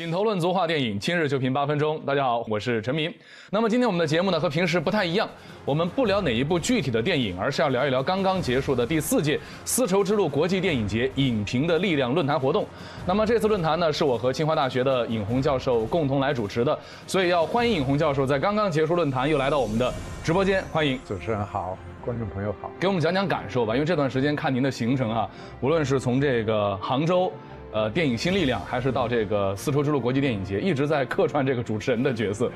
[0.00, 2.00] 品头论足话电影，今日就评八分钟。
[2.06, 3.12] 大家好，我是陈明。
[3.50, 5.28] 那么今天我们的节目呢和平时不太一样，
[5.62, 12.64] 我们不聊哪一部具体的电影，而是要聊一聊刚刚结束的第四届丝绸之路国际电影节影评的力量论坛活动。
[13.06, 19.92] 那么这次论坛呢是我和清华大学的尹红教授共同来主持的，所以要欢迎尹红教授在刚刚结束论坛又来到我们的
[20.24, 20.98] 直播间，欢迎。
[21.06, 22.70] 主持人好，观众朋友好。
[22.80, 25.28] 给我们讲讲感受吧，因为这段时间看您的行程啊，
[25.60, 27.30] 无论是从这个杭州。
[27.72, 32.50] 呃，电影新力量还是到这个丝绸之路国际电影节，一直在客串这个主持人的角色。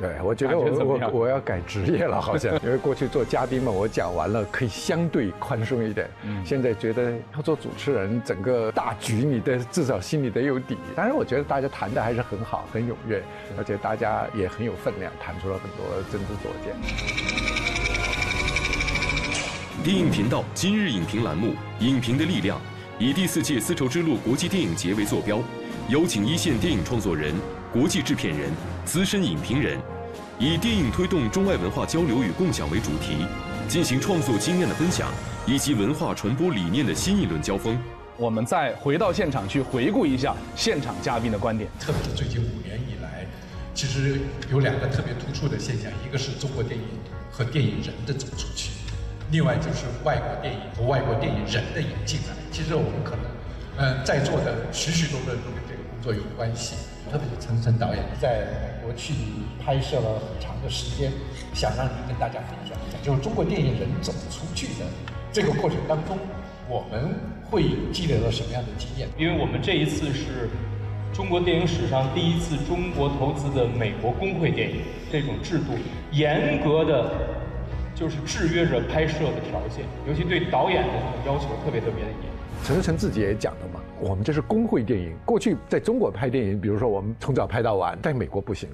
[0.00, 6.08] 对，我觉得我我我要改职业了，好像因为过去做嘉宾嘛，我讲完了可以相对宽松一点。
[6.24, 10.76] 嗯，现在觉得要做主持人，整个大局你的至少心里得有底。
[10.96, 13.22] 当然，我觉得大家谈的还是很好，很踊跃，
[13.58, 16.74] 而且大家也很有分量，谈出了很多真知灼见。
[19.84, 22.58] 电影频道今日影评栏目，影评的力量。
[23.04, 25.38] 以第四届丝绸之路国际电影节为坐标，
[25.90, 27.34] 邀请一线电影创作人、
[27.70, 28.50] 国际制片人、
[28.86, 29.78] 资深影评人，
[30.38, 33.26] 以电影推动中外文化交流与共享为主题，
[33.68, 35.12] 进行创作经验的分享
[35.46, 37.78] 以及文化传播理念的新一轮交锋。
[38.16, 41.68] 我们再回到现场去回顾一下现场嘉宾的观点。
[41.78, 43.26] 特别是最近五年以来，
[43.74, 44.18] 其实
[44.50, 46.86] 有两个特别突出的现象，一个是中国电影
[47.30, 48.70] 和电影人的走出去。
[49.34, 53.24] 另外就是外国电影和外国电影人的引进来，其实我们可能，
[53.78, 56.76] 嗯，在座的许许多多都跟这个工作有关系。
[57.10, 59.12] 特别是陈晨导演在美国去
[59.60, 61.10] 拍摄了很长的时间，
[61.52, 64.86] 想让你跟大家分享一下，就是中国电影人走出去的
[65.32, 66.16] 这个过程当中，
[66.68, 67.16] 我们
[67.50, 69.08] 会积累了什么样的经验？
[69.18, 70.48] 因为我们这一次是
[71.12, 75.74] 中国电影史上第一次中国投资的美国工会电影，这种制度
[76.12, 77.33] 严格的。
[77.94, 82.30] 就是制约着拍摄的条件，尤其对导演的这种要求特别特别的严。
[82.64, 85.14] 陈思诚自己也讲了嘛，我们这是工会电影。
[85.24, 88.68] 过去在中国拍电影，比如说我们从早拍到晚，在美国不行，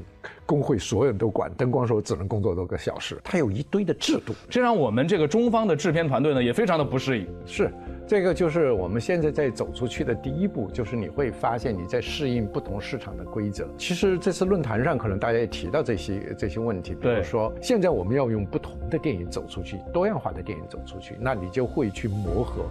[0.46, 7.26] 工会所有人都管，灯光手只能工作多个小时，它有一堆的制度，这让我们这个中方的制片团队呢也非常的不适应。
[7.46, 7.70] 是。
[8.08, 13.68] 这个就是我们现在在走出去的第一步，就是你会发现你在适应不同市场的规则。
[13.78, 22.64] 其实这次论坛上可能大家也提到这些这些问题，比如说现在我们要用不同的电影走出去，多样化的电影走出去，那你就会去磨合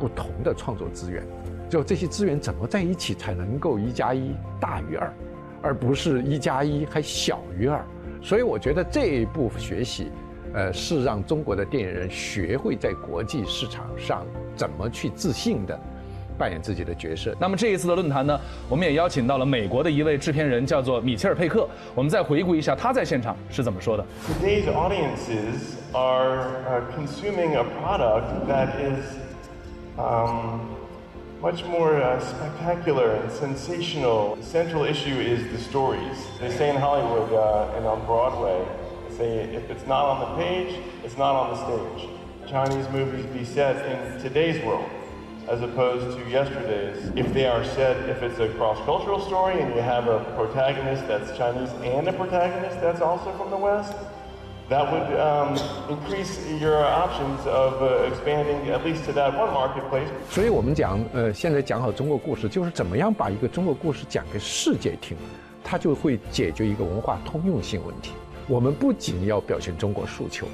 [0.00, 1.22] 不同的创作资源，
[1.68, 5.12] 就这些资源怎么在一起才能够一加一大于二，
[5.62, 7.84] 而不是一加一还小于二。
[8.22, 10.10] 所以我觉得这一步学习。
[10.54, 15.78] 呃，是让中国的电影人学会在国际市场上怎么去自信的
[16.38, 17.36] 扮演自己的角色。
[17.38, 21.68] 那么这一次的论坛呢，我们也邀请到了美国的一位制片人，叫做米切尔佩克。
[21.94, 24.02] 我们再回顾一下他在现场是怎么说的。
[24.26, 29.18] Today's audiences are consuming a product that is
[29.98, 30.60] um
[31.40, 34.36] much more uh, spectacular and sensational.
[34.36, 36.26] The central issue is the stories.
[36.40, 38.66] They say in Hollywood uh, and on Broadway.
[39.08, 42.10] they say if it's not on the page, it's not on the stage.
[42.48, 44.88] Chinese movies be set in today's world
[45.48, 47.10] as opposed to yesterday's.
[47.14, 51.36] If they are set, if it's a cross-cultural story and you have a protagonist that's
[51.38, 53.94] Chinese and a protagonist that's also from the West,
[54.68, 55.56] that would um,
[55.88, 60.08] increase your options of expanding at least to that one marketplace.
[60.30, 65.16] 所以我们讲，呃，现在讲好中国故事，就是怎么样把一个中国故事讲给世界听，
[65.64, 68.12] 它就会解决一个文化通用性问题。
[68.46, 70.46] 我们不仅要表现中国诉求，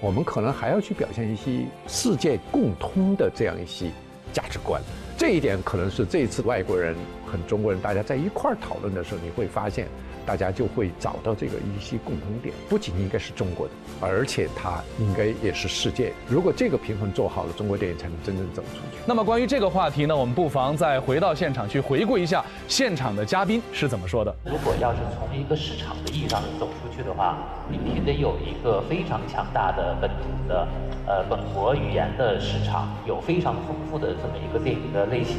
[0.00, 3.86] 我们可能还要去表现一些世界共通的这样一些
[4.32, 4.82] 价值观。
[5.16, 6.94] 这一点可能是这一次外国人
[7.26, 9.86] 和中国人大家在一块儿讨论的时候，你会发现。
[10.30, 16.12] 大家就会找到这个一些共同点，不仅应该是中国的，而且它应该也是世界。
[16.28, 19.02] 如果这个平衡做好了，中国电影才能真正走出去。
[19.04, 24.32] 那么关于这个话题呢，我们不妨再回到现场去回顾一下现场的嘉宾是怎么说的。
[24.44, 27.38] 如果要是从一个市场的意义上走出去的话，
[27.68, 30.68] 你必须得有一个非常强大的本土的，
[31.08, 35.38] 呃，本国语言的市场，有非常丰富的这么一个电影的类型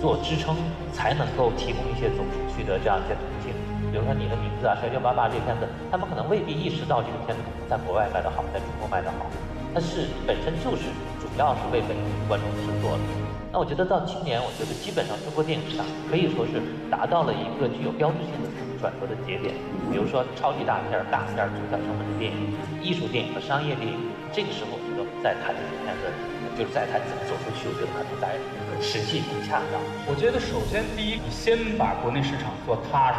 [0.00, 0.56] 做支撑，
[0.94, 3.52] 才能够提供一些走出去的这样一些途径。
[3.90, 9.26] 比如说你的名字啊，《摔跤吧爸》这片子，他们可能未必意识到这个片子在国外卖得好，在中国卖得好，
[9.74, 13.02] 但是本身就是主要是为本地观众制作的。
[13.50, 18.46] 那我觉得到今年，我觉得基本上中国电影市场可以说是达到了一个具有标志性的
[18.78, 19.58] 转折的节点。
[19.90, 23.98] 比如说超级大片、大片、中小成本的电影、艺术电影和商业电影，
[24.30, 26.06] 这个时候我觉得在谈这个片子，
[26.54, 28.38] 就是在谈怎么走出去，我觉得可能在
[28.78, 29.82] 时机更恰当。
[30.06, 33.10] 我觉得首先第一，你先把国内市场做踏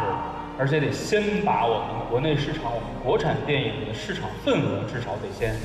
[0.58, 5.56] 而且得先把我们国内市场、我们国产电影的市场份额至少得先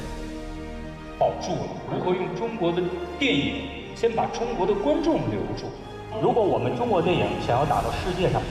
[1.19, 1.69] 保住了。
[1.91, 2.81] 如何用中国的
[3.19, 5.67] 电影先把中国的观众留住？
[6.21, 8.47] 如果我们中国电影想要打到世界上去，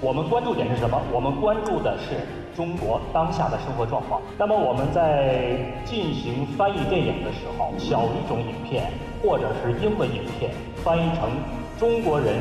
[0.00, 1.00] 我们关注点是什么？
[1.12, 2.16] 我们关注的是
[2.56, 4.22] 中国当下的生活状况。
[4.38, 8.90] 那么我们在进行翻译电影的时候，小语种影片
[9.22, 10.52] 或者是英文影片
[10.84, 11.28] 翻译成
[11.78, 12.36] 中国人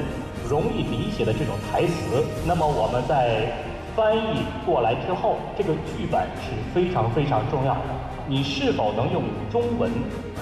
[0.50, 3.54] 容易理解的这种台词，那么我们在
[3.96, 7.82] 翻译过来之后，这个剧本是非常非常重要的。
[8.28, 9.92] 你是否能用中文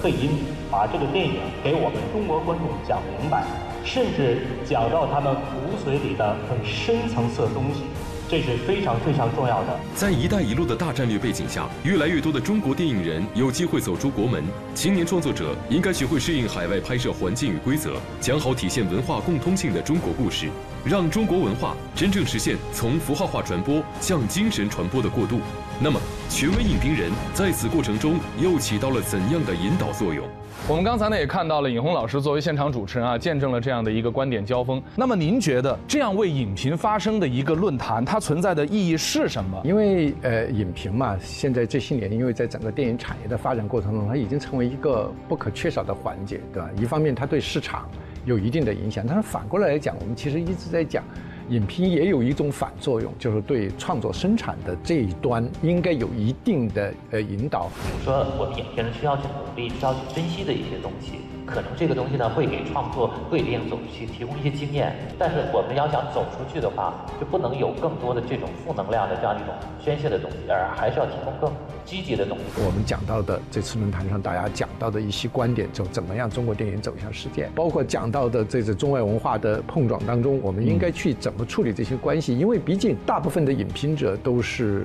[0.02, 0.30] 配音
[0.70, 3.44] 把这个电影给我们中国观众讲明白？
[3.84, 7.84] 甚至讲到他们骨髓里的很深层次的东西，
[8.28, 9.80] 这是非常非常重要的。
[9.94, 14.44] 在“一带一路”的大战略背景下，越来越多的中国电影人有机会走出国门。
[14.74, 20.48] 青年创作者应该学会适应海外拍摄环境与规则，讲好体现文化共通性的中国故事，
[20.84, 25.40] 让中国文化真正实现从符号化传播向精神传播的过渡。
[25.80, 30.26] 那么，权威影评人在此过程中又起到了怎样的引导作用？
[30.66, 34.82] 我们刚才呢也看到了尹红老师作为现场主持人啊，见证了这样的一个观点交锋。
[34.96, 39.60] 那么您觉得这样为影评发声的一个论坛，它存在的意义是什么？
[39.64, 46.68] 因为呃，影评嘛，现在这些年，因为在整个电影产业的发展过程中，它已经成为一个不可缺少的环节，对吧？
[46.76, 47.88] 一方面它对市场
[48.28, 51.02] 有一定的影响，但是反过来来讲，我们其实一直在讲。
[51.48, 57.70] 影评也有一种反作用，就是对创作生产的这一端应该有一定的呃引导。
[57.74, 61.20] 比如说，我们影评人需要去努力，需要去分析的一些东西。
[61.48, 64.94] 可能这个东西呢，会给创作、会电影走出去提供一些经验。
[65.18, 71.50] 但是我们要想走出去的话，就不能有更多的这种负能量的这样一种宣泄的东西，而还是要提供更
[71.84, 72.44] 积极的东西。
[72.64, 82.38] 我们讲到的这次论坛上，大家讲到的一些观点，就怎么样中国电影走向世界，包括讲到的这次中外文化的碰撞当中，我们应该去怎么处理这些关系？
[82.38, 84.84] 因为毕竟大部分的影评者都是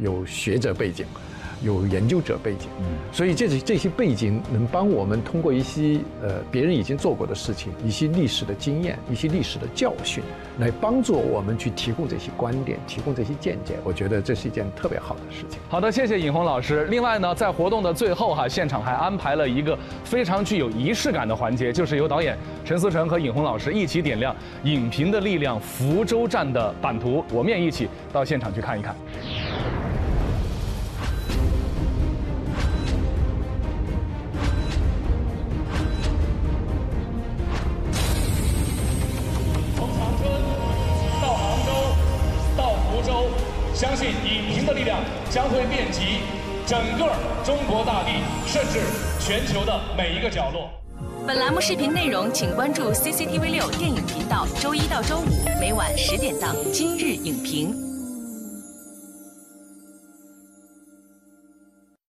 [0.00, 1.04] 有学者背景。
[1.62, 2.68] 有研究者背景，
[3.12, 10.22] 所以这些这些背景能帮我们通过一些呃别人已经做过的事情，一些历史的经验，一些历史的教训，
[10.58, 13.74] 来帮助我们去提供这些观点，提供这些见解。
[13.84, 15.60] 我觉得这是一件特别好的事情。
[15.68, 16.86] 好的，谢谢尹红老师。
[16.86, 24.34] 另外呢，在活动的最后哈，现场还安排了一个非常具有仪式感的环节，就是由导演陈思诚和尹红老师一起点亮
[24.64, 28.96] 《影评的力量》福州站的版图，我们也一起到现场去看一看。
[47.44, 48.10] 中国大地，
[48.46, 48.80] 甚至
[49.18, 50.70] 全球的每一个角落。
[51.26, 55.24] 本栏目视频内容，请关注 CCTV 六电影频道，周一到周五
[55.58, 57.72] 每晚十点档《今日影评》。